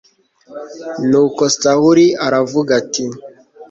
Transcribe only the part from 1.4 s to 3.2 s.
sawuli aravuga ati